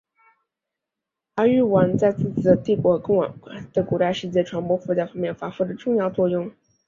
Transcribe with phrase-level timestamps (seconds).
[1.35, 6.51] 阿育王在自己的帝国和更广泛的古代世界传播佛教方面发挥了重要作用。